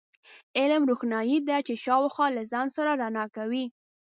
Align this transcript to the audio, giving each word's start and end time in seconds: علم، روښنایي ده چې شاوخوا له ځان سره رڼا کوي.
علم، 0.59 0.81
روښنایي 0.89 1.37
ده 1.49 1.57
چې 1.67 1.73
شاوخوا 1.83 2.27
له 2.37 2.43
ځان 2.51 2.67
سره 2.75 2.91
رڼا 3.01 3.25
کوي. 3.35 3.65